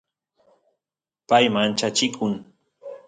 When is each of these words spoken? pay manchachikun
pay 1.27 1.45
manchachikun 1.53 2.31